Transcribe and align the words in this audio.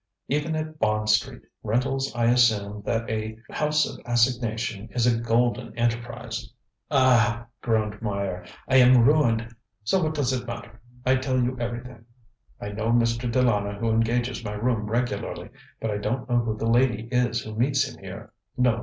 Even 0.27 0.55
at 0.55 0.79
Bond 0.79 1.11
Street 1.11 1.43
rentals 1.61 2.11
I 2.15 2.25
assume 2.25 2.81
that 2.87 3.07
a 3.07 3.37
house 3.51 3.85
of 3.87 4.01
assignation 4.03 4.89
is 4.95 5.05
a 5.05 5.19
golden 5.21 5.77
enterprise. 5.77 6.41
ŌĆØ 6.89 6.97
ŌĆ£Ah! 6.97 7.37
ŌĆØ 7.41 7.47
groaned 7.61 8.01
Meyer, 8.01 8.43
ŌĆ£I 8.67 8.75
am 8.79 9.03
ruined, 9.05 9.55
so 9.83 10.01
what 10.01 10.15
does 10.15 10.33
it 10.33 10.47
matter? 10.47 10.81
I 11.05 11.17
tell 11.17 11.39
you 11.39 11.55
everything. 11.59 12.05
I 12.59 12.69
know 12.69 12.87
Mr. 12.91 13.31
De 13.31 13.43
Lana 13.43 13.73
who 13.75 13.91
engages 13.91 14.43
my 14.43 14.53
room 14.53 14.87
regularly, 14.87 15.51
but 15.79 15.91
I 15.91 15.97
don't 15.99 16.27
know 16.27 16.39
who 16.39 16.57
the 16.57 16.65
lady 16.65 17.07
is 17.11 17.41
who 17.43 17.53
meets 17.53 17.87
him 17.87 18.03
here. 18.03 18.33
No! 18.57 18.79